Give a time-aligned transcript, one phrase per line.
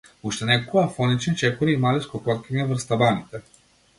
[0.27, 3.45] Уште неколку афонични чекори и мали скокоткања врз табаните.